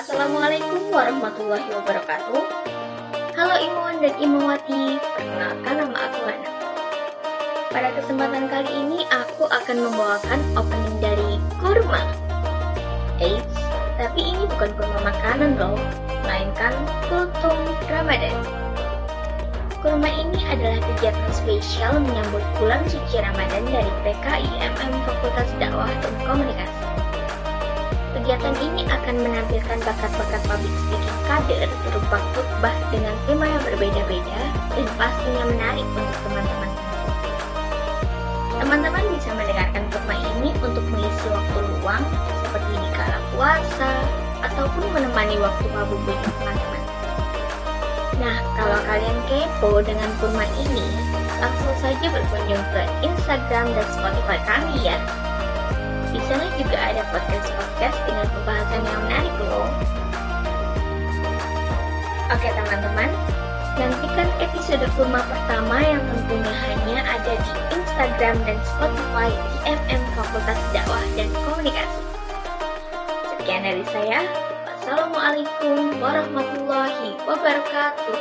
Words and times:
Assalamualaikum 0.00 0.88
warahmatullahi 0.88 1.76
wabarakatuh. 1.76 2.40
Halo 3.36 3.56
Imuan 3.60 4.00
dan 4.00 4.16
Imawati, 4.16 4.96
perkenalkan 4.96 5.74
nama 5.76 6.08
aku 6.08 6.20
Hana. 6.24 6.50
Pada 7.68 7.92
kesempatan 8.00 8.48
kali 8.48 8.72
ini 8.80 9.04
aku 9.12 9.44
akan 9.44 9.76
membawakan 9.76 10.40
opening 10.56 10.96
dari 11.04 11.36
kurma. 11.60 12.00
Eits, 13.20 13.60
tapi 14.00 14.24
ini 14.24 14.48
bukan 14.48 14.72
kurma 14.72 15.04
makanan 15.04 15.60
loh, 15.60 15.76
melainkan 16.24 16.72
kultum 17.12 17.60
Ramadan. 17.84 18.40
Kurma 19.84 20.08
ini 20.08 20.40
adalah 20.48 20.80
kegiatan 20.96 21.28
spesial 21.28 22.00
menyambut 22.00 22.40
bulan 22.56 22.80
suci 22.88 23.20
Ramadan 23.20 23.68
dari 23.68 23.92
PKIMM 24.08 24.92
Fakultas 25.04 25.52
Dakwah 25.60 25.92
dan 26.00 26.14
Komunikasi. 26.24 26.69
Kegiatan 28.30 28.62
ini 28.62 28.86
akan 28.86 29.26
menampilkan 29.26 29.78
bakat-bakat 29.82 30.38
public 30.46 30.70
speaking 30.86 31.18
kader 31.26 31.66
berupa 31.82 32.22
khutbah 32.30 32.76
dengan 32.94 33.10
tema 33.26 33.42
yang 33.42 33.58
berbeda-beda 33.66 34.40
dan 34.70 34.86
pastinya 34.94 35.50
menarik 35.50 35.82
untuk 35.98 36.18
teman-teman. 36.22 36.70
Teman-teman 38.54 39.02
bisa 39.18 39.34
mendengarkan 39.34 39.82
khutbah 39.90 40.14
ini 40.14 40.54
untuk 40.62 40.86
mengisi 40.94 41.26
waktu 41.26 41.58
luang 41.74 42.06
seperti 42.46 42.70
di 42.78 42.88
kala 42.94 43.18
puasa 43.34 43.90
ataupun 44.46 44.84
menemani 44.94 45.34
waktu 45.42 45.66
ngabuburit 45.66 46.22
teman-teman. 46.38 46.82
Nah, 48.22 48.38
kalau 48.54 48.78
kalian 48.86 49.18
kepo 49.26 49.82
dengan 49.82 50.06
kurma 50.22 50.46
ini, 50.70 50.86
langsung 51.42 51.74
saja 51.82 52.06
berkunjung 52.06 52.62
ke 52.70 52.82
Instagram 53.02 53.74
dan 53.74 53.86
Spotify 53.90 54.38
kami 54.46 54.86
ya. 54.86 55.02
Di 56.10 56.18
sana 56.26 56.42
juga 56.58 56.74
ada 56.74 57.06
podcast-podcast 57.14 57.99
Oke 62.30 62.46
teman-teman, 62.46 63.10
nantikan 63.74 64.30
episode 64.38 64.86
kurma 64.94 65.18
pertama 65.26 65.82
yang 65.82 65.98
tentunya 66.14 66.54
hanya 66.62 67.02
ada 67.18 67.34
di 67.34 67.52
Instagram 67.74 68.38
dan 68.46 68.54
Spotify 68.62 69.34
IMM 69.66 69.98
Fakultas 70.14 70.60
Dakwah 70.70 71.02
dan 71.18 71.26
Komunikasi. 71.42 72.02
Sekian 73.34 73.66
dari 73.66 73.82
saya. 73.90 74.30
Wassalamualaikum 74.62 75.98
warahmatullahi 75.98 77.18
wabarakatuh. 77.26 78.18